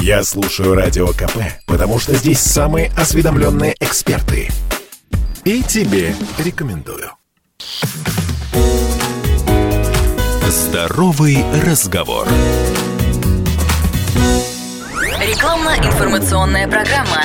Я 0.00 0.22
слушаю 0.22 0.74
Радио 0.74 1.08
КП, 1.08 1.38
потому 1.66 1.98
что 1.98 2.14
здесь 2.14 2.40
самые 2.40 2.90
осведомленные 2.96 3.74
эксперты. 3.80 4.48
И 5.44 5.62
тебе 5.62 6.14
рекомендую. 6.38 7.10
Здоровый 10.48 11.38
разговор. 11.66 12.26
Рекламно-информационная 15.20 16.68
программа. 16.68 17.24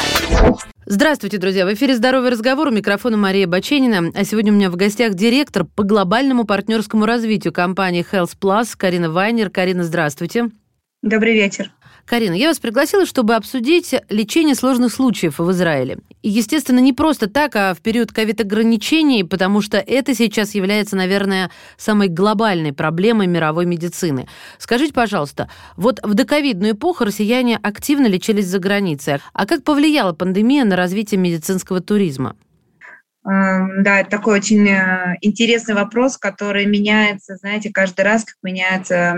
Здравствуйте, 0.85 1.37
друзья! 1.37 1.65
В 1.65 1.73
эфире 1.73 1.95
«Здоровый 1.95 2.29
разговор» 2.29 2.67
у 2.67 2.71
микрофона 2.71 3.15
Мария 3.15 3.47
Баченина. 3.47 4.11
А 4.13 4.25
сегодня 4.25 4.51
у 4.51 4.55
меня 4.55 4.69
в 4.69 4.75
гостях 4.75 5.13
директор 5.13 5.63
по 5.63 5.83
глобальному 5.83 6.43
партнерскому 6.43 7.05
развитию 7.05 7.53
компании 7.53 8.05
Health 8.09 8.37
Plus 8.41 8.75
Карина 8.75 9.09
Вайнер. 9.09 9.49
Карина, 9.49 9.83
здравствуйте. 9.83 10.49
Добрый 11.01 11.33
вечер. 11.33 11.71
Карина, 12.05 12.33
я 12.33 12.49
вас 12.49 12.59
пригласила, 12.59 13.05
чтобы 13.05 13.33
обсудить 13.35 13.95
лечение 14.09 14.55
сложных 14.55 14.93
случаев 14.93 15.39
в 15.39 15.51
Израиле. 15.51 15.99
И, 16.21 16.29
естественно, 16.29 16.79
не 16.79 16.91
просто 16.91 17.29
так, 17.29 17.55
а 17.55 17.73
в 17.73 17.79
период 17.79 18.11
ковид-ограничений, 18.11 19.23
потому 19.23 19.61
что 19.61 19.77
это 19.77 20.13
сейчас 20.13 20.53
является, 20.53 20.97
наверное, 20.97 21.49
самой 21.77 22.09
глобальной 22.09 22.73
проблемой 22.73 23.27
мировой 23.27 23.65
медицины. 23.65 24.27
Скажите, 24.57 24.93
пожалуйста, 24.93 25.49
вот 25.77 26.01
в 26.03 26.13
доковидную 26.13 26.73
эпоху 26.73 27.05
россияне 27.05 27.57
активно 27.63 28.07
лечились 28.07 28.47
за 28.47 28.59
границей. 28.59 29.15
А 29.31 29.45
как 29.45 29.63
повлияла 29.63 30.11
пандемия 30.11 30.65
на 30.65 30.75
развитие 30.75 31.19
медицинского 31.19 31.79
туризма? 31.79 32.35
Эм, 33.25 33.83
да, 33.83 34.01
это 34.01 34.09
такой 34.09 34.39
очень 34.39 34.67
э, 34.67 35.15
интересный 35.21 35.75
вопрос, 35.75 36.17
который 36.17 36.65
меняется, 36.65 37.37
знаете, 37.37 37.71
каждый 37.73 38.01
раз, 38.01 38.25
как 38.25 38.35
меняются 38.43 39.15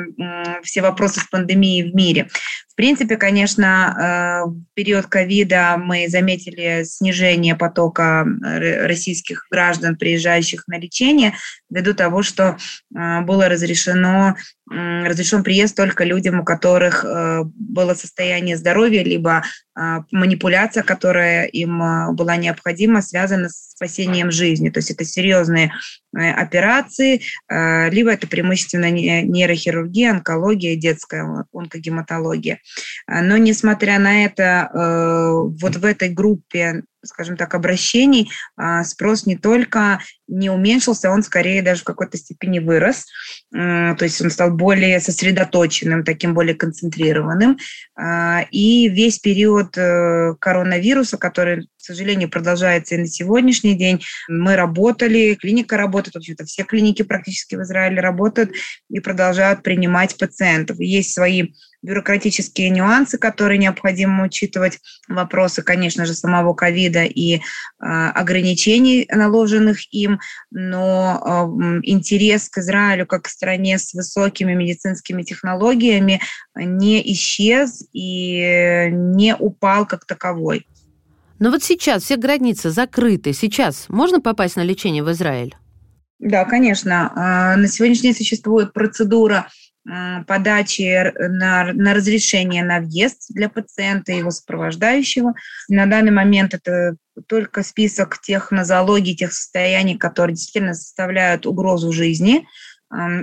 все 0.61 0.81
вопросы 0.83 1.21
с 1.21 1.23
пандемией 1.23 1.91
в 1.91 1.95
мире. 1.95 2.29
В 2.75 2.77
принципе, 2.77 3.15
конечно, 3.15 4.43
э, 4.45 4.49
в 4.49 4.65
период 4.73 5.05
ковида 5.05 5.77
мы 5.81 6.09
заметили 6.09 6.83
снижение 6.83 7.55
потока 7.55 8.25
э, 8.25 8.85
российских 8.85 9.47
граждан, 9.49 9.95
приезжающих 9.95 10.67
на 10.67 10.77
лечение, 10.77 11.35
ввиду 11.69 11.93
того, 11.93 12.21
что 12.21 12.57
было 12.91 13.47
разрешено 13.47 14.35
разрешен 14.67 15.43
приезд 15.43 15.75
только 15.77 16.03
людям, 16.03 16.39
у 16.39 16.43
которых 16.43 17.05
было 17.05 17.93
состояние 17.93 18.57
здоровья, 18.57 19.03
либо 19.03 19.43
манипуляция, 20.11 20.81
которая 20.81 21.45
им 21.45 22.15
была 22.15 22.35
необходима, 22.35 23.03
связана 23.03 23.49
с 23.49 23.75
спасением 23.75 24.31
жизни. 24.31 24.69
То 24.69 24.79
есть 24.79 24.91
это 24.91 25.03
серьезные 25.03 25.67
э, 25.67 25.69
операции, 26.15 27.21
э, 27.49 27.89
либо 27.89 28.11
это 28.11 28.27
преимущественно 28.27 28.89
нейрохирургия, 28.91 30.11
онкология, 30.11 30.75
детская 30.75 31.45
онкогематология. 31.53 32.59
Э, 33.07 33.21
но 33.21 33.37
несмотря 33.37 33.99
на 33.99 34.25
это, 34.25 34.69
вот 34.73 35.75
в 35.75 35.85
этой 35.85 36.09
группе 36.09 36.83
скажем 37.05 37.37
так, 37.37 37.53
обращений, 37.53 38.31
а, 38.55 38.83
спрос 38.83 39.25
не 39.25 39.37
только 39.37 39.99
не 40.27 40.49
уменьшился, 40.49 41.09
он 41.09 41.23
скорее 41.23 41.61
даже 41.61 41.81
в 41.81 41.85
какой-то 41.85 42.17
степени 42.17 42.59
вырос. 42.59 43.05
То 43.51 43.97
есть 44.01 44.21
он 44.21 44.31
стал 44.31 44.51
более 44.51 44.99
сосредоточенным, 44.99 46.03
таким 46.03 46.33
более 46.33 46.55
концентрированным. 46.55 47.57
А, 47.95 48.45
и 48.51 48.89
весь 48.89 49.19
период 49.19 49.77
э, 49.77 50.33
коронавируса, 50.39 51.17
который, 51.17 51.63
к 51.63 51.67
сожалению, 51.77 52.29
продолжается 52.29 52.95
и 52.95 52.99
на 52.99 53.07
сегодняшний 53.07 53.75
день, 53.75 54.01
мы 54.27 54.55
работали, 54.55 55.35
клиника 55.35 55.77
работает, 55.77 56.15
в 56.15 56.17
общем-то, 56.17 56.45
все 56.45 56.63
клиники 56.63 57.03
практически 57.03 57.55
в 57.55 57.61
Израиле 57.61 58.01
работают 58.01 58.51
и 58.89 58.99
продолжают 58.99 59.63
принимать 59.63 60.17
пациентов. 60.17 60.79
Есть 60.79 61.13
свои 61.13 61.53
бюрократические 61.85 62.69
нюансы, 62.69 63.17
которые 63.17 63.57
необходимо 63.57 64.25
учитывать, 64.25 64.79
вопросы, 65.07 65.61
конечно 65.61 66.05
же, 66.05 66.13
самого 66.13 66.53
ковида 66.53 67.03
и 67.03 67.35
э, 67.35 67.39
ограничений, 67.79 69.07
наложенных 69.11 69.93
им, 69.93 70.19
но 70.51 71.21
э, 71.23 71.79
интерес 71.83 72.49
к 72.49 72.57
Израилю 72.57 73.05
как 73.05 73.23
к 73.23 73.29
стране 73.29 73.77
с 73.77 73.93
высокими 73.93 74.53
медицинскими 74.53 75.23
технологиями 75.23 76.21
не 76.55 77.01
исчез 77.13 77.83
и 77.93 78.89
не 78.91 79.35
упал 79.35 79.85
как 79.85 80.05
таковой. 80.05 80.65
Но 81.39 81.51
вот 81.51 81.63
сейчас 81.63 82.03
все 82.03 82.15
границы 82.15 82.69
закрыты. 82.69 83.33
Сейчас 83.33 83.85
можно 83.89 84.21
попасть 84.21 84.55
на 84.55 84.63
лечение 84.63 85.03
в 85.03 85.11
Израиль? 85.11 85.55
Да, 86.19 86.45
конечно. 86.45 87.11
А, 87.15 87.57
на 87.57 87.67
сегодняшний 87.67 88.09
день 88.09 88.15
существует 88.15 88.73
процедура 88.73 89.47
подачи 90.27 91.13
на, 91.19 91.71
на 91.73 91.93
разрешение 91.93 92.63
на 92.63 92.79
въезд 92.79 93.27
для 93.29 93.49
пациента 93.49 94.11
и 94.11 94.17
его 94.17 94.31
сопровождающего. 94.31 95.35
На 95.69 95.85
данный 95.85 96.11
момент 96.11 96.53
это 96.53 96.95
только 97.27 97.63
список 97.63 98.19
тех 98.19 98.51
нозологий, 98.51 99.15
тех 99.15 99.31
состояний, 99.31 99.97
которые 99.97 100.35
действительно 100.35 100.73
составляют 100.73 101.45
угрозу 101.45 101.91
жизни, 101.91 102.45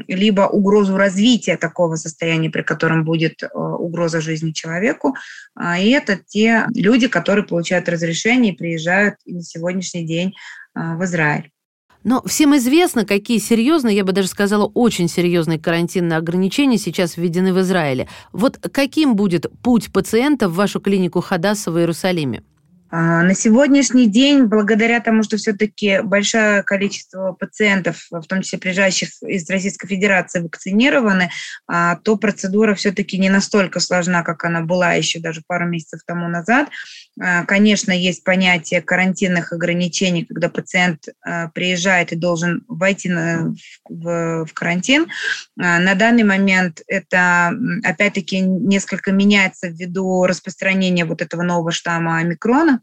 либо 0.09 0.43
угрозу 0.43 0.97
развития 0.97 1.57
такого 1.57 1.97
состояния, 1.97 2.51
при 2.51 2.63
котором 2.63 3.05
будет 3.05 3.43
э, 3.43 3.49
угроза 3.55 4.21
жизни 4.21 4.51
человеку. 4.51 5.15
А, 5.55 5.79
и 5.79 5.91
это 5.91 6.17
те 6.17 6.67
люди, 6.75 7.09
которые 7.09 7.45
получают 7.47 7.89
разрешение 7.89 8.53
и 8.53 8.57
приезжают 8.57 9.15
на 9.25 9.43
сегодняшний 9.43 10.05
день 10.05 10.35
э, 10.75 10.97
в 10.97 11.05
Израиль. 11.05 11.52
Но 12.05 12.23
всем 12.27 12.57
известно, 12.57 13.05
какие 13.05 13.39
серьезные, 13.39 13.97
я 13.97 14.05
бы 14.05 14.13
даже 14.13 14.29
сказала, 14.29 14.67
очень 14.67 15.09
серьезные 15.09 15.59
карантинные 15.59 16.19
ограничения 16.19 16.79
сейчас 16.79 17.17
введены 17.17 17.53
в 17.53 17.61
Израиле. 17.61 18.09
Вот 18.33 18.59
каким 18.59 19.15
будет 19.15 19.47
путь 19.63 19.93
пациента 19.93 20.49
в 20.49 20.55
вашу 20.55 20.81
клинику 20.81 21.21
Хадаса 21.21 21.71
в 21.71 21.79
Иерусалиме? 21.79 22.43
А, 22.95 23.23
на 23.23 23.35
сегодняшний 23.35 24.07
день, 24.07 24.45
благодаря 24.45 25.01
тому, 25.01 25.23
что 25.23 25.39
все-таки 25.39 26.03
большое 26.03 26.63
количество 26.63 27.33
пациентов, 27.33 28.07
в 28.11 28.25
том 28.25 28.43
числе 28.43 28.59
приезжающих 28.59 29.09
из 29.27 29.49
Российской 29.49 29.89
Федерации, 29.89 30.41
вакцинированы, 30.41 31.31
а, 31.67 31.97
то 31.97 32.17
процедура 32.19 32.75
все-таки 32.75 33.17
не 33.17 33.31
настолько 33.31 33.81
сложна, 33.81 34.23
как 34.23 34.45
она 34.45 34.61
была 34.61 34.93
еще 34.93 35.21
даже 35.21 35.41
пару 35.47 35.67
месяцев 35.67 36.01
тому 36.07 36.29
назад. 36.29 36.69
А, 37.19 37.47
конечно, 37.47 37.93
есть 37.93 38.25
понятие 38.25 38.83
карантинных 38.83 39.55
ограничений, 39.55 40.27
когда 40.27 40.51
пациент 40.51 41.07
приезжает 41.55 42.13
и 42.13 42.17
должен 42.17 42.63
войти 42.69 43.11
в, 43.89 44.45
в 44.45 44.53
карантин. 44.53 45.07
На 45.57 45.95
данный 45.95 46.25
момент 46.25 46.83
это, 46.87 47.53
опять-таки, 47.85 48.41
несколько 48.41 49.13
меняется 49.13 49.69
ввиду 49.69 50.25
распространения 50.27 51.07
вот 51.07 51.23
этого 51.23 51.43
нового 51.43 51.71
штамма 51.71 52.19
омикрона. 52.19 52.82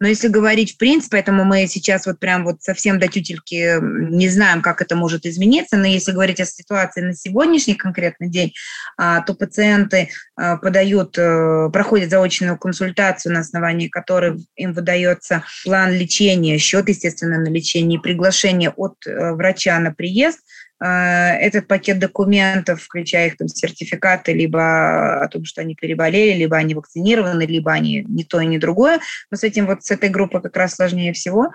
Но 0.00 0.08
если 0.08 0.28
говорить 0.28 0.74
в 0.74 0.78
принципе, 0.78 1.18
поэтому 1.18 1.44
мы 1.44 1.66
сейчас 1.66 2.06
вот 2.06 2.18
прям 2.18 2.44
вот 2.44 2.62
совсем 2.62 2.98
до 2.98 3.08
тютельки 3.08 3.78
не 3.80 4.28
знаем, 4.28 4.62
как 4.62 4.82
это 4.82 4.96
может 4.96 5.26
измениться, 5.26 5.76
но 5.76 5.86
если 5.86 6.12
говорить 6.12 6.40
о 6.40 6.44
ситуации 6.44 7.00
на 7.00 7.14
сегодняшний 7.14 7.74
конкретный 7.74 8.28
день, 8.28 8.52
а, 8.96 9.20
то 9.22 9.34
пациенты 9.34 10.10
а, 10.36 10.56
подают, 10.56 11.16
э, 11.18 11.68
проходят 11.72 12.10
заочную 12.10 12.58
консультацию, 12.58 13.32
на 13.32 13.40
основании 13.40 13.88
которой 13.88 14.46
им 14.56 14.72
выдается 14.72 15.44
план 15.64 15.92
лечения, 15.92 16.58
счет, 16.58 16.88
естественно, 16.88 17.38
на 17.38 17.48
лечение 17.48 18.00
приглашение 18.00 18.70
от 18.70 18.94
э, 19.06 19.32
врача 19.32 19.78
на 19.78 19.92
приезд– 19.92 20.40
этот 20.80 21.66
пакет 21.66 21.98
документов, 21.98 22.82
включая 22.82 23.28
их 23.28 23.36
там 23.36 23.48
сертификаты, 23.48 24.32
либо 24.32 25.22
о 25.22 25.28
том, 25.28 25.44
что 25.44 25.60
они 25.60 25.74
переболели, 25.74 26.38
либо 26.38 26.56
они 26.56 26.74
вакцинированы, 26.74 27.42
либо 27.42 27.72
они 27.72 28.04
не 28.08 28.24
то 28.24 28.40
и 28.40 28.46
не 28.46 28.58
другое. 28.58 29.00
Но 29.30 29.36
с 29.36 29.42
этим 29.42 29.66
вот 29.66 29.84
с 29.84 29.90
этой 29.90 30.08
группой 30.08 30.40
как 30.40 30.56
раз 30.56 30.74
сложнее 30.74 31.12
всего. 31.12 31.52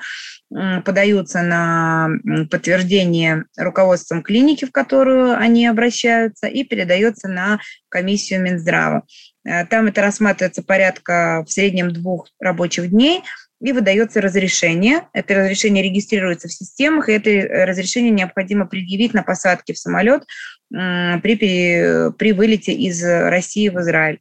Подаются 0.85 1.41
на 1.41 2.09
подтверждение 2.51 3.45
руководством 3.57 4.21
клиники, 4.21 4.65
в 4.65 4.71
которую 4.71 5.37
они 5.37 5.65
обращаются, 5.67 6.47
и 6.47 6.63
передается 6.63 7.27
на 7.27 7.59
комиссию 7.89 8.41
Минздрава. 8.41 9.03
Э, 9.45 9.65
там 9.65 9.87
это 9.87 10.01
рассматривается 10.01 10.63
порядка 10.63 11.43
в 11.47 11.51
среднем 11.51 11.91
двух 11.91 12.27
рабочих 12.39 12.89
дней– 12.89 13.23
и 13.63 13.71
выдается 13.71 14.19
разрешение. 14.21 15.07
Это 15.13 15.35
разрешение 15.35 15.83
регистрируется 15.83 16.49
в 16.49 16.53
системах, 16.53 17.07
и 17.07 17.13
это 17.13 17.29
э, 17.29 17.65
разрешение 17.65 18.11
необходимо 18.11 18.67
предъявить 18.67 19.13
на 19.13 19.23
посадке 19.23 19.73
в 19.73 19.77
самолет 19.77 20.23
при, 20.69 22.11
при 22.17 22.31
вылете 22.31 22.73
из 22.73 23.03
России 23.03 23.69
в 23.69 23.79
Израиль. 23.79 24.19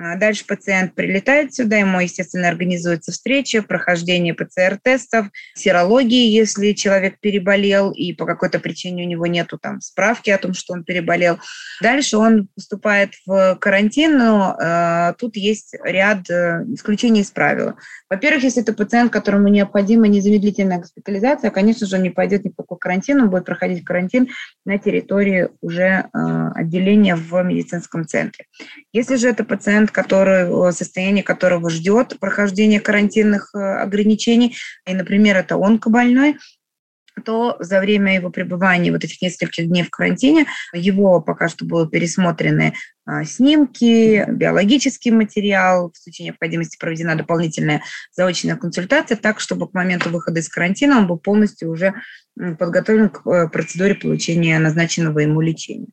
А 0.00 0.16
дальше 0.16 0.44
пациент 0.46 0.94
прилетает 0.94 1.54
сюда, 1.54 1.78
ему, 1.78 1.98
естественно, 2.00 2.48
организуется 2.48 3.10
встреча, 3.10 3.62
прохождение 3.62 4.32
ПЦР-тестов, 4.32 5.26
серологии, 5.54 6.30
если 6.30 6.72
человек 6.72 7.18
переболел 7.20 7.90
и 7.90 8.12
по 8.12 8.24
какой-то 8.24 8.60
причине 8.60 9.04
у 9.04 9.06
него 9.06 9.26
нету 9.26 9.58
там 9.58 9.80
справки 9.80 10.30
о 10.30 10.38
том, 10.38 10.54
что 10.54 10.74
он 10.74 10.84
переболел. 10.84 11.38
Дальше 11.82 12.16
он 12.16 12.48
поступает 12.54 13.14
в 13.26 13.56
карантин, 13.60 14.18
но 14.18 14.56
э, 14.60 15.14
тут 15.18 15.36
есть 15.36 15.74
ряд 15.82 16.30
э, 16.30 16.64
исключений 16.72 17.22
из 17.22 17.30
правила. 17.32 17.76
Во-первых, 18.08 18.44
если 18.44 18.62
это 18.62 18.72
пациент, 18.72 19.12
которому 19.12 19.48
необходима 19.48 20.06
незамедлительная 20.06 20.78
госпитализация, 20.78 21.50
конечно 21.50 21.86
же, 21.86 21.96
он 21.96 22.02
не 22.02 22.10
пойдет 22.10 22.44
ни 22.44 22.50
в 22.50 22.54
какой 22.56 22.78
карантин, 22.78 23.20
он 23.22 23.30
будет 23.30 23.46
проходить 23.46 23.84
карантин 23.84 24.28
на 24.64 24.78
территории 24.78 25.48
уже 25.60 25.82
э, 25.82 26.48
отделения 26.54 27.16
в 27.16 27.42
медицинском 27.42 28.06
центре. 28.06 28.46
Если 28.92 29.16
же 29.16 29.28
это 29.28 29.44
пациент, 29.44 29.87
который, 29.90 30.72
состояние 30.72 31.22
которого 31.22 31.70
ждет 31.70 32.18
прохождения 32.20 32.80
карантинных 32.80 33.54
э, 33.54 33.58
ограничений, 33.58 34.56
и, 34.86 34.94
например, 34.94 35.36
это 35.36 35.56
онкобольной, 35.56 36.36
то 37.24 37.56
за 37.60 37.80
время 37.80 38.14
его 38.14 38.30
пребывания 38.30 38.92
вот 38.92 39.04
этих 39.04 39.20
нескольких 39.20 39.68
дней 39.68 39.82
в 39.82 39.90
карантине 39.90 40.46
его 40.72 41.20
пока 41.20 41.48
что 41.48 41.64
будут 41.64 41.90
пересмотрены 41.90 42.74
снимки, 43.24 44.24
биологический 44.30 45.10
материал, 45.10 45.90
в 45.92 45.98
случае 45.98 46.26
необходимости 46.26 46.76
проведена 46.78 47.16
дополнительная 47.16 47.82
заочная 48.12 48.56
консультация, 48.56 49.16
так, 49.16 49.40
чтобы 49.40 49.68
к 49.68 49.74
моменту 49.74 50.10
выхода 50.10 50.40
из 50.40 50.48
карантина 50.48 50.98
он 50.98 51.06
был 51.06 51.18
полностью 51.18 51.70
уже 51.70 51.94
подготовлен 52.58 53.08
к 53.08 53.26
э, 53.26 53.48
процедуре 53.48 53.94
получения 53.94 54.58
назначенного 54.58 55.18
ему 55.20 55.40
лечения. 55.40 55.88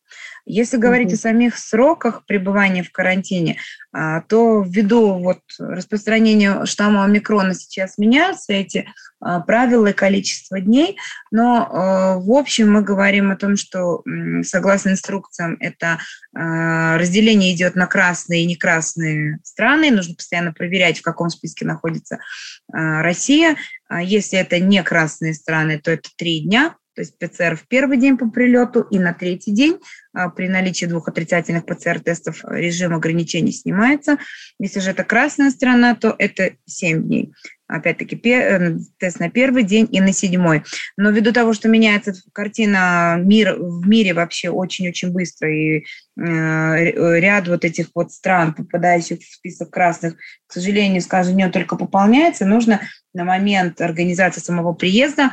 Если 0.46 0.78
говорить 0.78 1.10
mm-hmm. 1.10 1.16
о 1.16 1.18
самих 1.18 1.58
сроках 1.58 2.26
пребывания 2.26 2.84
в 2.84 2.92
карантине, 2.92 3.58
а, 3.92 4.22
то 4.22 4.62
ввиду 4.62 5.18
вот 5.18 5.40
распространения 5.58 6.66
штамма 6.66 7.04
омикрона 7.04 7.56
сейчас 7.56 7.98
меняются 7.98 8.54
эти 8.54 8.88
а, 9.20 9.40
правила 9.40 9.88
и 9.88 9.94
количество 9.94 10.62
дней, 10.62 10.98
но 11.32 11.68
а, 11.68 12.18
в 12.20 12.32
общем 12.32 12.72
мы 12.72 12.84
говорим 12.84 13.32
о 13.32 13.38
том, 13.38 13.56
что 13.56 14.04
согласно 14.44 14.90
инструкциям 14.90 15.58
это 15.60 15.98
разделение 16.36 17.54
идет 17.54 17.76
на 17.76 17.88
красные 17.88 18.44
и 18.44 18.46
не 18.46 18.56
красные 18.56 19.40
страны, 19.44 19.90
нужно 19.90 20.16
постоянно 20.16 20.52
проверять, 20.52 21.00
в 21.00 21.02
каком 21.02 21.30
списке 21.30 21.66
находится 21.66 22.20
Россия. 22.68 23.56
Если 24.02 24.38
это 24.38 24.60
не 24.60 24.84
красные 24.84 25.34
страны, 25.34 25.80
то 25.82 25.92
это 25.92 26.10
три 26.18 26.42
дня, 26.42 26.76
то 26.96 27.02
есть 27.02 27.18
ПЦР 27.20 27.58
в 27.58 27.68
первый 27.68 27.98
день 27.98 28.18
по 28.18 28.30
прилету 28.30 28.82
и 28.82 29.00
на 29.00 29.14
третий 29.14 29.52
день. 29.52 29.74
а, 29.74 30.05
при 30.36 30.48
наличии 30.48 30.86
двух 30.86 31.08
отрицательных 31.08 31.66
ПЦР-тестов 31.66 32.44
режим 32.46 32.94
ограничений 32.94 33.52
снимается. 33.52 34.18
Если 34.60 34.80
же 34.80 34.92
это 34.92 35.04
красная 35.04 35.52
страна, 35.52 35.96
то 35.96 36.16
это 36.18 36.52
7 36.66 37.04
дней. 37.04 37.34
Опять-таки, 37.68 38.16
э, 38.30 38.78
тест 39.00 39.20
на 39.20 39.32
первый 39.32 39.64
день 39.64 39.88
и 39.92 40.00
на 40.00 40.14
седьмой. 40.14 40.64
Но 40.98 41.10
ввиду 41.10 41.32
того, 41.32 41.54
что 41.54 41.68
меняется 41.68 42.14
картина 42.32 43.18
мир, 43.20 43.56
в 43.58 43.88
мире 43.88 44.14
вообще 44.14 44.50
очень-очень 44.50 45.12
быстро, 45.12 45.52
и 45.52 45.80
э, 45.80 47.20
ряд 47.20 47.48
вот 47.48 47.66
этих 47.66 47.88
вот 47.96 48.12
стран, 48.12 48.54
попадающих 48.54 49.20
в 49.20 49.34
список 49.34 49.72
красных, 49.72 50.14
к 50.46 50.54
сожалению, 50.54 51.02
с 51.02 51.08
каждым 51.08 51.38
днем 51.38 51.52
только 51.52 51.76
пополняется, 51.76 52.46
нужно 52.46 52.82
на 53.16 53.24
момент 53.24 53.82
организации 53.82 54.42
самого 54.42 54.74
приезда 54.74 55.32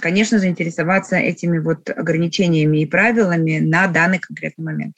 конечно, 0.00 0.38
заинтересоваться 0.38 1.16
этими 1.16 1.58
вот 1.58 1.90
ограничениями 1.90 2.82
и 2.82 2.86
правилами 2.86 3.58
на 3.58 3.88
данный 3.88 4.13
конкретный 4.18 4.64
момент. 4.64 4.94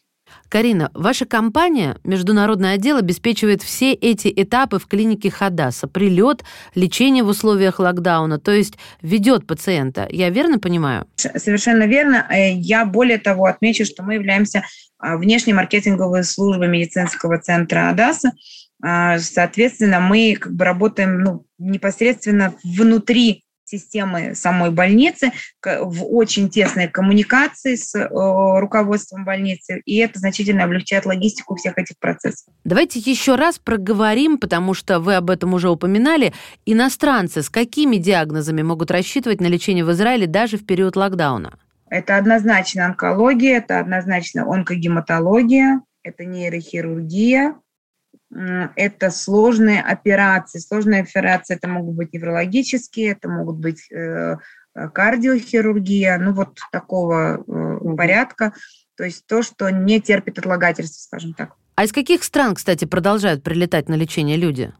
Карина, 0.48 0.90
ваша 0.94 1.24
компания, 1.24 1.96
международный 2.04 2.72
отдел, 2.72 2.96
обеспечивает 2.96 3.62
все 3.62 3.92
эти 3.92 4.32
этапы 4.34 4.78
в 4.78 4.86
клинике 4.86 5.30
Хадаса. 5.30 5.86
Прилет, 5.86 6.44
лечение 6.74 7.22
в 7.22 7.28
условиях 7.28 7.78
локдауна, 7.78 8.38
то 8.38 8.52
есть 8.52 8.74
ведет 9.02 9.46
пациента. 9.46 10.08
Я 10.10 10.30
верно 10.30 10.58
понимаю? 10.58 11.06
Совершенно 11.16 11.84
верно. 11.84 12.26
Э, 12.30 12.52
я 12.52 12.84
более 12.84 13.18
того 13.18 13.46
отмечу, 13.46 13.84
что 13.84 14.02
мы 14.02 14.14
являемся 14.14 14.64
а, 14.98 15.16
внешней 15.16 15.52
маркетинговой 15.52 16.24
службой 16.24 16.68
медицинского 16.68 17.38
центра 17.38 17.90
Адаса. 17.90 18.32
А, 18.82 19.18
соответственно, 19.18 20.00
мы 20.00 20.36
как 20.38 20.54
бы 20.54 20.64
работаем 20.64 21.20
ну, 21.20 21.46
непосредственно 21.58 22.54
внутри 22.62 23.44
системы 23.66 24.34
самой 24.34 24.70
больницы, 24.70 25.32
в 25.62 26.04
очень 26.04 26.48
тесной 26.48 26.88
коммуникации 26.88 27.74
с 27.74 27.94
э, 27.94 28.08
руководством 28.10 29.24
больницы, 29.24 29.82
и 29.84 29.96
это 29.96 30.18
значительно 30.18 30.64
облегчает 30.64 31.04
логистику 31.04 31.56
всех 31.56 31.76
этих 31.76 31.98
процессов. 31.98 32.46
Давайте 32.64 33.00
еще 33.00 33.34
раз 33.34 33.58
проговорим, 33.58 34.38
потому 34.38 34.74
что 34.74 35.00
вы 35.00 35.16
об 35.16 35.30
этом 35.30 35.54
уже 35.54 35.68
упоминали. 35.68 36.32
Иностранцы 36.64 37.42
с 37.42 37.50
какими 37.50 37.96
диагнозами 37.96 38.62
могут 38.62 38.90
рассчитывать 38.90 39.40
на 39.40 39.46
лечение 39.46 39.84
в 39.84 39.92
Израиле 39.92 40.26
даже 40.26 40.56
в 40.56 40.64
период 40.66 40.96
локдауна? 40.96 41.58
Это 41.88 42.16
однозначно 42.16 42.86
онкология, 42.86 43.58
это 43.58 43.78
однозначно 43.78 44.42
онкогематология, 44.42 45.80
это 46.02 46.24
нейрохирургия, 46.24 47.54
это 48.30 49.10
сложные 49.10 49.80
операции. 49.80 50.58
Сложные 50.58 51.02
операции 51.02 51.56
это 51.56 51.68
могут 51.68 51.94
быть 51.94 52.12
неврологические, 52.12 53.12
это 53.12 53.28
могут 53.28 53.56
быть 53.56 53.90
э, 53.90 54.36
э, 54.74 54.88
кардиохирургия, 54.88 56.18
ну 56.18 56.32
вот 56.32 56.58
такого 56.72 57.44
э, 57.46 57.96
порядка. 57.96 58.52
То 58.96 59.04
есть 59.04 59.26
то, 59.26 59.42
что 59.42 59.70
не 59.70 60.00
терпит 60.00 60.38
отлагательства, 60.38 61.00
скажем 61.00 61.34
так. 61.34 61.54
А 61.76 61.84
из 61.84 61.92
каких 61.92 62.24
стран, 62.24 62.54
кстати, 62.54 62.84
продолжают 62.84 63.42
прилетать 63.42 63.88
на 63.88 63.94
лечение 63.94 64.36
люди? 64.36 64.72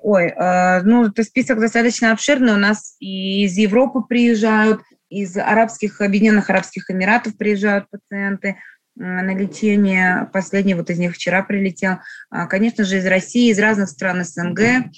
Ой, 0.00 0.34
ну, 0.36 1.06
это 1.06 1.22
список 1.22 1.60
достаточно 1.60 2.12
обширный. 2.12 2.52
У 2.52 2.58
нас 2.58 2.96
и 2.98 3.44
из 3.44 3.56
Европы 3.56 4.00
приезжают, 4.06 4.82
из 5.08 5.34
арабских, 5.36 6.00
Объединенных 6.02 6.50
Арабских 6.50 6.90
Эмиратов 6.90 7.38
приезжают 7.38 7.88
пациенты– 7.88 8.56
на 8.96 9.34
лечение. 9.34 10.28
Последний 10.32 10.74
вот 10.74 10.90
из 10.90 10.98
них 10.98 11.14
вчера 11.14 11.42
прилетел. 11.42 11.98
А, 12.30 12.46
конечно 12.46 12.84
же, 12.84 12.98
из 12.98 13.06
России, 13.06 13.50
из 13.50 13.58
разных 13.58 13.88
стран 13.88 14.24
СНГ 14.24 14.90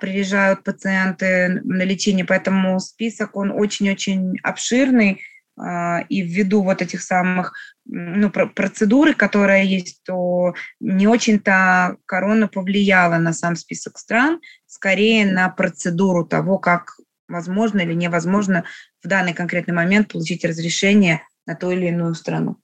приезжают 0.00 0.62
пациенты 0.62 1.62
на 1.64 1.82
лечение, 1.82 2.26
поэтому 2.26 2.78
список, 2.80 3.34
он 3.34 3.50
очень-очень 3.50 4.36
обширный, 4.42 5.22
а, 5.58 6.00
и 6.08 6.22
ввиду 6.22 6.62
вот 6.62 6.82
этих 6.82 7.02
самых 7.02 7.52
ну, 7.84 8.30
процедуры, 8.30 9.14
которые 9.14 9.66
есть, 9.66 10.02
то 10.04 10.54
не 10.78 11.06
очень-то 11.06 11.96
корона 12.06 12.46
повлияла 12.48 13.18
на 13.18 13.32
сам 13.32 13.56
список 13.56 13.98
стран, 13.98 14.40
скорее 14.66 15.26
на 15.26 15.48
процедуру 15.48 16.24
того, 16.24 16.58
как 16.58 16.96
возможно 17.28 17.80
или 17.80 17.94
невозможно 17.94 18.64
в 19.02 19.08
данный 19.08 19.34
конкретный 19.34 19.74
момент 19.74 20.12
получить 20.12 20.44
разрешение 20.44 21.22
на 21.46 21.54
ту 21.54 21.70
или 21.70 21.86
иную 21.86 22.14
страну. 22.14 22.58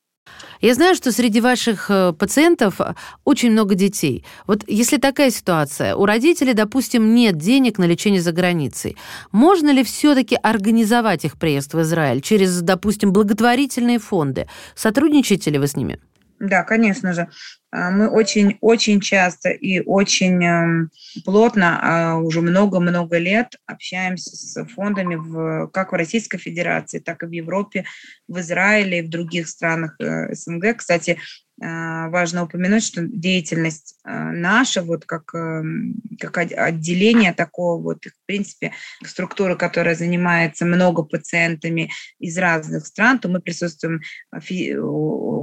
Я 0.65 0.75
знаю, 0.75 0.95
что 0.95 1.13
среди 1.13 1.41
ваших 1.41 1.91
э, 1.91 2.15
пациентов 2.19 2.81
э, 2.81 2.95
очень 3.25 3.51
много 3.51 3.75
детей. 3.75 4.25
Вот 4.47 4.65
если 4.67 4.97
такая 4.97 5.31
ситуация, 5.31 5.95
у 5.95 6.07
родителей, 6.07 6.55
допустим, 6.55 7.15
нет 7.15 7.37
денег 7.37 7.77
на 7.77 7.85
лечение 7.85 8.23
за 8.23 8.33
границей, 8.33 8.97
можно 9.31 9.71
ли 9.71 9.85
все-таки 9.85 10.39
организовать 10.43 11.27
их 11.27 11.39
приезд 11.39 11.75
в 11.75 11.83
Израиль 11.83 12.23
через, 12.23 12.63
допустим, 12.63 13.13
благотворительные 13.13 13.99
фонды? 13.99 14.49
Сотрудничаете 14.75 15.51
ли 15.51 15.59
вы 15.59 15.67
с 15.67 15.77
ними? 15.77 16.01
Да, 16.41 16.63
конечно 16.65 17.13
же. 17.13 17.29
А, 17.71 17.91
мы 17.91 18.09
очень-очень 18.09 19.01
часто 19.01 19.51
и 19.51 19.81
очень 19.81 20.45
эм, 20.45 20.91
плотно, 21.25 21.79
а, 21.81 22.17
уже 22.17 22.41
много-много 22.41 23.19
лет 23.19 23.55
общаемся 23.67 24.37
с 24.37 24.65
фондами 24.75 25.15
в, 25.15 25.69
как 25.69 25.93
в 25.93 25.95
Российской 25.97 26.39
Федерации, 26.39 26.99
так 26.99 27.23
и 27.23 27.27
в 27.27 27.31
Европе, 27.31 27.85
в 28.29 28.39
Израиле 28.41 28.99
и 28.99 29.03
в 29.03 29.11
других 29.11 29.49
странах 29.49 29.97
э, 30.01 30.35
СНГ. 30.35 30.77
Кстати, 30.79 31.19
важно 31.65 32.45
упомянуть, 32.45 32.85
что 32.85 33.03
деятельность 33.03 33.97
а, 34.05 34.33
наша, 34.33 34.83
вот 34.83 35.05
как, 35.05 35.35
эм, 35.35 35.95
как 36.21 36.37
отделение 36.37 37.33
такого 37.33 37.81
вот, 37.81 38.05
в 38.05 38.27
принципе, 38.27 38.73
структуры, 39.05 39.57
которая 39.57 39.95
занимается 39.95 40.67
много 40.67 41.03
пациентами 41.03 41.91
из 42.19 42.37
разных 42.37 42.87
стран, 42.87 43.19
то 43.19 43.29
мы 43.29 43.41
присутствуем 43.41 44.03
а, 44.31 44.41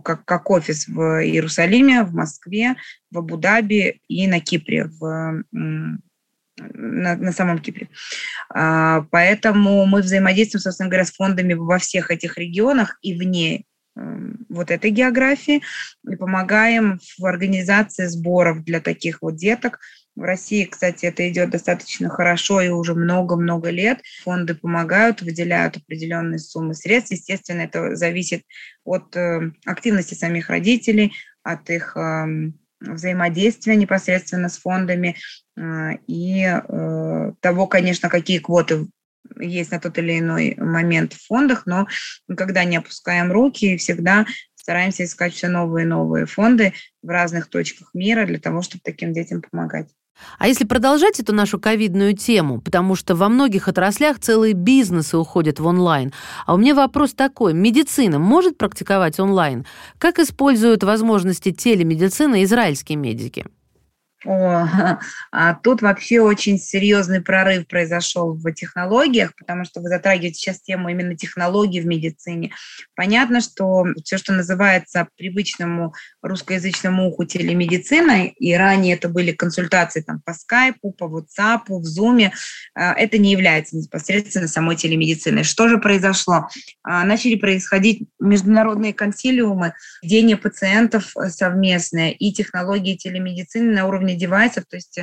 как, 0.02 0.26
как 0.26 0.50
офис 0.50 0.88
в 0.88 1.24
Иерусалиме, 1.24 2.04
в 2.04 2.14
Москве, 2.14 2.76
в 3.10 3.18
Абу-Даби 3.18 4.02
и 4.08 4.28
на 4.28 4.40
Кипре, 4.40 4.86
в 4.86 5.44
на, 6.58 7.16
на 7.16 7.32
самом 7.32 7.60
Кипре. 7.60 7.90
Поэтому 8.50 9.86
мы 9.86 10.02
взаимодействуем, 10.02 10.62
собственно 10.62 10.90
говоря, 10.90 11.06
с 11.06 11.12
фондами 11.12 11.54
во 11.54 11.80
всех 11.80 12.12
этих 12.12 12.38
регионах 12.38 13.00
и 13.02 13.18
вне 13.18 13.66
вот 14.52 14.70
этой 14.70 14.92
географии 14.92 15.62
и 16.08 16.16
помогаем 16.16 17.00
в 17.18 17.26
организации 17.26 18.06
сборов 18.06 18.64
для 18.64 18.82
таких 18.82 19.22
вот 19.22 19.36
деток. 19.36 19.80
В 20.16 20.22
России, 20.22 20.66
кстати, 20.66 21.06
это 21.06 21.28
идет 21.30 21.52
достаточно 21.52 22.10
хорошо 22.10 22.62
и 22.62 22.68
уже 22.68 22.94
много-много 22.94 23.70
лет. 23.70 24.02
Фонды 24.24 24.56
помогают, 24.56 25.22
выделяют 25.22 25.78
определенные 25.78 26.40
суммы 26.40 26.74
средств. 26.74 27.12
Естественно, 27.12 27.62
это 27.62 27.96
зависит 27.96 28.44
от 28.84 29.16
э, 29.16 29.52
активности 29.66 30.14
самих 30.14 30.50
родителей, 30.50 31.14
от 31.44 31.70
их 31.70 31.96
эм, 31.96 32.60
взаимодействия 32.82 33.76
непосредственно 33.76 34.50
с 34.50 34.58
фондами 34.58 35.16
и 36.08 36.60
того, 37.42 37.68
конечно, 37.68 38.10
какие 38.10 38.40
квоты 38.40 38.88
есть 39.40 39.72
на 39.72 39.80
тот 39.80 39.98
или 39.98 40.20
иной 40.20 40.56
момент 40.58 41.14
в 41.14 41.26
фондах, 41.26 41.66
но 41.66 41.88
никогда 42.28 42.64
не 42.64 42.78
опускаем 42.78 43.32
руки 43.32 43.74
и 43.74 43.78
всегда 43.78 44.26
стараемся 44.56 45.04
искать 45.04 45.34
все 45.34 45.48
новые 45.48 45.86
и 45.86 45.88
новые 45.88 46.26
фонды 46.26 46.74
в 47.02 47.10
разных 47.10 47.48
точках 47.48 47.90
мира 47.94 48.26
для 48.26 48.40
того, 48.40 48.62
чтобы 48.62 48.82
таким 48.84 49.14
детям 49.14 49.42
помогать. 49.42 49.90
А 50.38 50.48
если 50.48 50.66
продолжать 50.66 51.20
эту 51.20 51.34
нашу 51.34 51.60
ковидную 51.60 52.16
тему, 52.16 52.62
потому 52.62 52.96
что 52.96 53.16
во 53.16 53.30
многих 53.30 53.68
отраслях 53.68 54.20
целые 54.20 54.54
бизнесы 54.54 55.18
уходят 55.18 55.60
в 55.60 55.66
онлайн, 55.66 56.14
а 56.46 56.54
у 56.54 56.58
меня 56.58 56.76
вопрос 56.76 57.14
такой, 57.14 57.54
медицина 57.54 58.20
может 58.20 58.58
практиковать 58.58 59.20
онлайн? 59.20 59.66
Как 59.98 60.20
используют 60.20 60.84
возможности 60.84 61.52
телемедицины 61.52 62.44
израильские 62.44 62.98
медики? 62.98 63.46
О, 64.26 64.68
а 65.32 65.54
тут 65.56 65.82
вообще 65.82 66.22
очень 66.22 66.60
серьезный 66.60 67.22
прорыв 67.22 67.68
произошел 67.68 68.34
в 68.34 68.52
технологиях, 68.54 69.36
потому 69.36 69.66
что 69.66 69.82
вы 69.82 69.90
затрагиваете 69.90 70.36
сейчас 70.36 70.62
тему 70.62 70.90
именно 70.90 71.16
технологий 71.16 71.82
в 71.82 71.88
медицине. 71.88 72.52
Понятно, 72.96 73.42
что 73.42 73.86
все, 74.04 74.18
что 74.18 74.34
называется 74.34 75.08
привычному 75.18 75.94
русскоязычному 76.22 77.10
уху 77.10 77.26
телемедициной, 77.26 78.28
и 78.38 78.54
ранее 78.54 78.96
это 78.96 79.10
были 79.10 79.32
консультации 79.32 80.02
там, 80.02 80.22
по 80.24 80.34
скайпу, 80.34 80.92
по 80.92 81.06
WhatsApp, 81.06 81.62
в 81.68 81.86
Zoom, 81.86 82.32
а, 82.76 82.94
это 82.94 83.18
не 83.18 83.32
является 83.32 83.76
непосредственно 83.76 84.48
самой 84.48 84.76
телемедициной. 84.76 85.44
Что 85.44 85.68
же 85.68 85.80
произошло? 85.80 86.48
А, 86.84 87.04
начали 87.06 87.36
происходить 87.36 88.08
международные 88.20 88.94
консилиумы, 88.94 89.74
ведение 90.04 90.38
пациентов 90.38 91.14
совместное 91.30 92.12
и 92.12 92.32
технологии 92.32 92.96
телемедицины 92.96 93.74
на 93.74 93.88
уровне 93.88 94.11
девайсов, 94.16 94.66
то 94.66 94.76
есть 94.78 95.00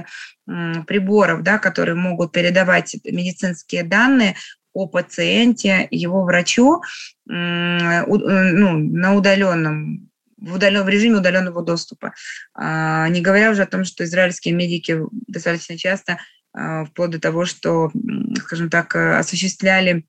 приборов, 0.46 1.42
да, 1.42 1.58
которые 1.58 1.94
могут 1.94 2.32
передавать 2.32 2.96
медицинские 3.04 3.82
данные 3.82 4.36
о 4.72 4.86
пациенте, 4.86 5.88
его 5.90 6.24
врачу 6.24 6.82
ну, 7.26 8.78
на 8.78 9.14
удаленном 9.14 10.08
в, 10.40 10.54
удален, 10.54 10.84
в 10.84 10.88
режиме 10.88 11.16
удаленного 11.16 11.62
доступа. 11.62 12.14
А, 12.54 13.08
не 13.08 13.20
говоря 13.20 13.50
уже 13.50 13.62
о 13.62 13.66
том, 13.66 13.84
что 13.84 14.04
израильские 14.04 14.54
медики 14.54 14.98
достаточно 15.26 15.76
часто, 15.76 16.18
а, 16.52 16.84
вплоть 16.84 17.10
до 17.10 17.20
того, 17.20 17.44
что, 17.44 17.90
скажем 18.36 18.70
так, 18.70 18.94
осуществляли 18.94 20.06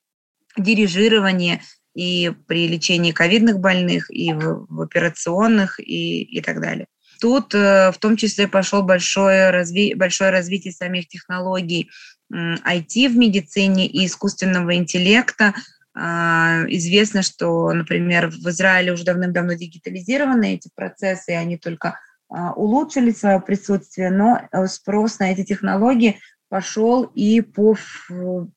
дирижирование 0.57 1.61
и 1.95 2.31
при 2.47 2.67
лечении 2.67 3.11
ковидных 3.11 3.59
больных, 3.59 4.09
и 4.11 4.33
в, 4.33 4.67
в 4.69 4.81
операционных, 4.81 5.79
и, 5.79 6.21
и 6.21 6.41
так 6.41 6.61
далее. 6.61 6.87
Тут 7.19 7.53
э, 7.53 7.91
в 7.91 7.97
том 7.99 8.15
числе 8.15 8.47
пошел 8.47 8.81
большое, 8.83 9.49
разви 9.51 9.93
большое 9.93 10.31
развитие 10.31 10.73
самих 10.73 11.07
технологий 11.07 11.89
IT 12.31 13.09
в 13.09 13.17
медицине 13.17 13.88
и 13.88 14.05
искусственного 14.05 14.75
интеллекта. 14.75 15.53
А, 15.95 16.63
известно, 16.67 17.23
что, 17.23 17.73
например, 17.73 18.29
в 18.29 18.47
Израиле 18.49 18.93
уже 18.93 19.03
давным-давно 19.03 19.53
дигитализированы 19.53 20.53
эти 20.53 20.69
процессы, 20.75 21.31
и 21.31 21.35
они 21.35 21.57
только 21.57 21.99
а, 22.29 22.53
улучшили 22.53 23.11
свое 23.11 23.41
присутствие, 23.41 24.11
но 24.11 24.41
э, 24.51 24.67
спрос 24.67 25.19
на 25.19 25.31
эти 25.31 25.43
технологии 25.43 26.19
пошел 26.47 27.03
и 27.03 27.41
по, 27.41 27.75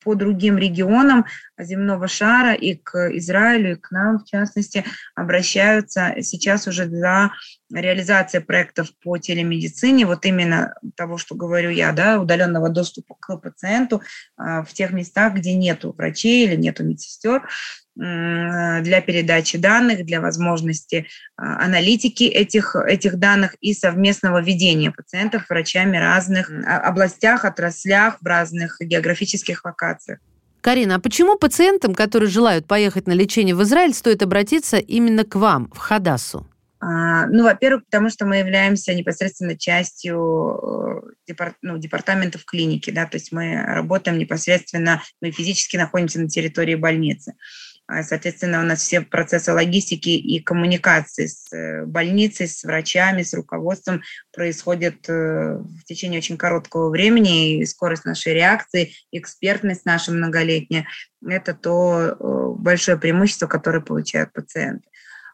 по 0.03 0.15
другим 0.15 0.57
регионам 0.57 1.25
земного 1.59 2.07
шара, 2.07 2.53
и 2.53 2.75
к 2.75 3.15
Израилю, 3.17 3.73
и 3.73 3.79
к 3.79 3.91
нам, 3.91 4.19
в 4.19 4.25
частности, 4.25 4.83
обращаются 5.15 6.15
сейчас 6.21 6.67
уже 6.67 6.89
за 6.89 7.31
реализацией 7.73 8.43
проектов 8.43 8.89
по 9.03 9.17
телемедицине, 9.17 10.05
вот 10.05 10.25
именно 10.25 10.75
того, 10.95 11.17
что 11.17 11.35
говорю 11.35 11.69
я, 11.69 11.91
да, 11.91 12.19
удаленного 12.19 12.69
доступа 12.69 13.15
к 13.19 13.37
пациенту 13.37 14.01
а, 14.37 14.63
в 14.63 14.73
тех 14.73 14.91
местах, 14.91 15.33
где 15.33 15.53
нету 15.53 15.93
врачей 15.97 16.45
или 16.45 16.55
нету 16.55 16.83
медсестер, 16.83 17.47
для 17.95 19.03
передачи 19.05 19.59
данных, 19.59 20.03
для 20.03 20.19
возможности 20.19 21.05
а, 21.37 21.63
аналитики 21.63 22.23
этих, 22.23 22.75
этих 22.75 23.17
данных 23.19 23.55
и 23.61 23.73
совместного 23.73 24.41
ведения 24.41 24.89
пациентов 24.89 25.47
врачами 25.47 25.97
разных 25.97 26.49
областях, 26.65 27.45
отраслях, 27.45 28.17
в 28.19 28.25
разных 28.25 28.77
географических 28.81 29.63
локациях. 29.63 30.19
Карина, 30.61 30.95
а 30.95 30.99
почему 30.99 31.37
пациентам, 31.37 31.93
которые 31.93 32.29
желают 32.29 32.65
поехать 32.67 33.05
на 33.05 33.11
лечение 33.11 33.53
в 33.53 33.61
Израиль, 33.63 33.93
стоит 33.93 34.23
обратиться 34.23 34.77
именно 34.77 35.25
к 35.25 35.35
вам, 35.35 35.69
в 35.73 35.77
Хадасу? 35.77 36.47
Ну, 36.85 37.43
во-первых, 37.43 37.85
потому 37.85 38.09
что 38.09 38.25
мы 38.25 38.37
являемся 38.37 38.93
непосредственно 38.93 39.57
частью 39.57 41.01
э, 41.07 41.11
департ, 41.27 41.55
ну, 41.61 41.77
департаментов 41.77 42.43
клиники, 42.43 42.91
да, 42.91 43.05
то 43.05 43.15
есть 43.15 43.31
мы 43.31 43.55
работаем 43.55 44.17
непосредственно, 44.17 45.01
мы 45.21 45.31
физически 45.31 45.77
находимся 45.77 46.19
на 46.19 46.27
территории 46.27 46.75
больницы. 46.75 47.35
А, 47.87 48.03
соответственно, 48.03 48.59
у 48.59 48.63
нас 48.63 48.79
все 48.79 49.01
процессы 49.01 49.53
логистики 49.53 50.09
и 50.09 50.39
коммуникации 50.39 51.27
с 51.27 51.53
э, 51.53 51.85
больницей, 51.85 52.47
с 52.47 52.63
врачами, 52.63 53.23
с 53.23 53.33
руководством 53.33 54.01
происходят 54.33 55.07
э, 55.07 55.57
в 55.57 55.83
течение 55.85 56.17
очень 56.17 56.37
короткого 56.37 56.89
времени, 56.89 57.59
и 57.59 57.65
скорость 57.65 58.03
нашей 58.03 58.33
реакции, 58.33 58.93
экспертность 59.11 59.85
наша 59.85 60.11
многолетняя– 60.11 60.85
это 61.25 61.53
то 61.53 62.55
большое 62.57 62.97
преимущество, 62.97 63.47
которое 63.47 63.81
получают 63.81 64.33
пациенты. 64.33 64.89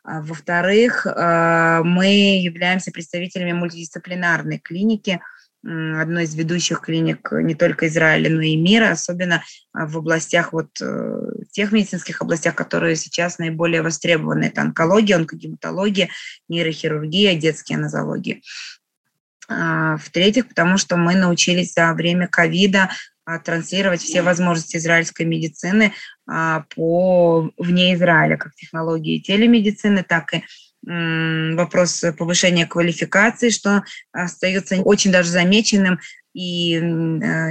А, 0.10 0.22
во-вторых, 0.22 1.06
мы 1.06 2.42
являемся 2.42 2.92
представителями 2.92 3.52
мультидисциплинарной 3.54 4.60
клиники– 4.60 5.20
одной 5.64 6.24
из 6.24 6.36
ведущих 6.36 6.82
клиник 6.82 7.32
не 7.32 7.54
только 7.54 7.88
Израиля, 7.88 8.30
но 8.30 8.42
и 8.42 8.56
мира, 8.56 8.92
особенно 8.92 9.44
а, 9.74 9.86
в 9.88 9.98
областях, 9.98 10.54
вот 10.54 10.70
э, 10.82 11.22
тех 11.52 11.72
медицинских 11.72 12.22
областях, 12.22 12.56
которые 12.56 12.96
сейчас 12.96 13.40
наиболее 13.40 13.82
востребованы. 13.82 14.46
Это 14.46 14.62
онкология, 14.62 15.18
онкогематология, 15.18 16.10
нейрохирургия, 16.48 17.36
детские 17.36 17.78
нозологии. 17.78 18.42
А, 19.50 19.98
в-третьих, 19.98 20.48
потому 20.48 20.78
что 20.78 20.96
мы 20.96 21.16
научились 21.16 21.74
за 21.74 21.94
время 21.94 22.28
ковида 22.28 22.92
а, 23.19 23.19
транслировать 23.44 24.02
все 24.02 24.22
возможности 24.22 24.78
израильской 24.78 25.26
медицины 25.26 25.94
по 26.26 27.52
вне 27.58 27.94
Израиля, 27.96 28.38
как 28.38 28.56
технологии 28.56 29.20
телемедицины, 29.20 30.04
так 30.04 30.34
и 30.34 30.44
вопрос 30.84 32.04
повышения 32.18 32.66
квалификации, 32.66 33.50
что 33.50 33.84
остается 34.12 34.78
очень 34.82 35.12
даже 35.12 35.30
замеченным 35.30 36.00
и 36.34 36.76
э, 36.76 36.80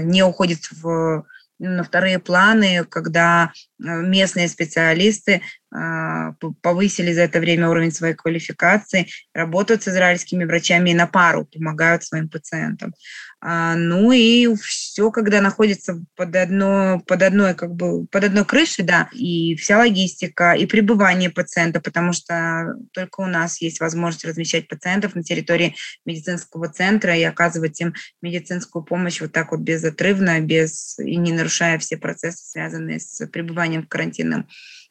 не 0.02 0.22
уходит 0.22 0.70
в, 0.70 1.26
на 1.58 1.82
вторые 1.84 2.18
планы, 2.18 2.84
когда 2.84 3.52
э, 3.52 3.84
местные 3.84 4.48
специалисты 4.48 5.42
а, 5.70 6.32
повысили 6.62 7.12
за 7.12 7.22
это 7.22 7.40
время 7.40 7.68
уровень 7.68 7.92
своей 7.92 8.14
квалификации, 8.14 9.08
работают 9.34 9.82
с 9.82 9.88
израильскими 9.88 10.44
врачами 10.44 10.90
и 10.90 10.94
на 10.94 11.06
пару 11.06 11.44
помогают 11.44 12.04
своим 12.04 12.30
пациентам. 12.30 12.94
А, 13.40 13.76
ну 13.76 14.10
и 14.10 14.52
все, 14.56 15.12
когда 15.12 15.40
находится 15.40 16.04
под, 16.16 16.34
одно, 16.34 17.00
под, 17.06 17.22
одной, 17.22 17.54
как 17.54 17.72
бы, 17.72 18.06
под 18.06 18.24
одной 18.24 18.44
крышей, 18.44 18.84
да, 18.84 19.08
и 19.12 19.54
вся 19.54 19.78
логистика, 19.78 20.54
и 20.54 20.66
пребывание 20.66 21.30
пациента, 21.30 21.80
потому 21.80 22.12
что 22.12 22.74
только 22.92 23.20
у 23.20 23.26
нас 23.26 23.60
есть 23.60 23.78
возможность 23.78 24.24
размещать 24.24 24.66
пациентов 24.66 25.14
на 25.14 25.22
территории 25.22 25.76
медицинского 26.04 26.68
центра 26.68 27.16
и 27.16 27.22
оказывать 27.22 27.80
им 27.80 27.94
медицинскую 28.22 28.82
помощь 28.82 29.20
вот 29.20 29.32
так 29.32 29.52
вот 29.52 29.60
безотрывно, 29.60 30.40
без, 30.40 30.98
и 30.98 31.16
не 31.16 31.32
нарушая 31.32 31.78
все 31.78 31.96
процессы, 31.96 32.44
связанные 32.44 32.98
с 32.98 33.24
пребыванием 33.28 33.84
в 33.84 33.88
карантинном 33.88 34.48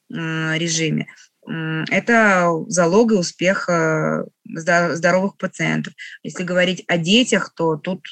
режиме 0.10 1.08
это 1.48 2.52
залог 2.68 3.12
и 3.12 3.16
успеха 3.16 4.26
здоровых 4.46 5.38
пациентов. 5.38 5.94
Если 6.24 6.44
говорить 6.44 6.84
о 6.88 6.98
детях, 6.98 7.54
то 7.56 7.78
тут 7.78 8.08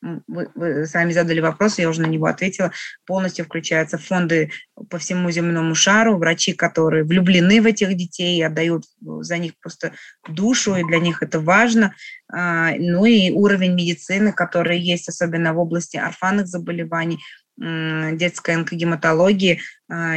вы, 0.00 0.48
вы 0.54 0.86
сами 0.86 1.12
задали 1.12 1.40
вопрос, 1.40 1.78
я 1.78 1.88
уже 1.88 2.02
на 2.02 2.06
него 2.06 2.26
ответила, 2.26 2.72
полностью 3.06 3.44
включаются 3.44 3.98
фонды 3.98 4.50
по 4.88 4.98
всему 4.98 5.30
земному 5.30 5.74
шару, 5.74 6.16
врачи, 6.16 6.52
которые 6.52 7.04
влюблены 7.04 7.60
в 7.60 7.66
этих 7.66 7.96
детей, 7.96 8.44
отдают 8.44 8.84
за 9.00 9.38
них 9.38 9.52
просто 9.60 9.92
душу, 10.28 10.76
и 10.76 10.84
для 10.84 10.98
них 10.98 11.22
это 11.22 11.40
важно. 11.40 11.94
А, 12.32 12.72
ну 12.78 13.04
и 13.04 13.30
уровень 13.30 13.74
медицины, 13.74 14.32
который 14.32 14.78
есть, 14.78 15.08
особенно 15.08 15.52
в 15.54 15.58
области 15.58 15.96
орфанных 15.96 16.46
заболеваний, 16.46 17.18
детской 17.60 18.54
онкогематологии, 18.54 19.60
а, 19.90 20.14